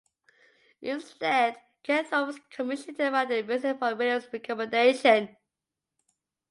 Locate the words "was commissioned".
2.25-2.97